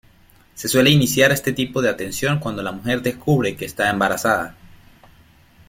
Se 0.55 0.67
suele 0.67 0.89
iniciar 0.89 1.31
este 1.31 1.53
tipo 1.53 1.79
de 1.79 1.87
atención 1.87 2.39
cuando 2.39 2.63
la 2.63 2.71
mujer 2.71 3.03
descubre 3.03 3.55
que 3.55 3.65
está 3.65 3.91
embarazada. 3.91 4.55